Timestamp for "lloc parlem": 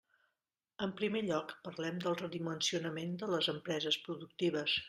1.27-2.01